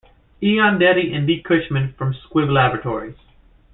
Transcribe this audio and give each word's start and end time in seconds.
E. 0.41 0.55
Ondetti 0.59 1.13
and 1.15 1.27
D. 1.27 1.43
Cushman 1.43 1.93
from 1.95 2.15
Squibb 2.15 2.51
laboratories. 2.51 3.17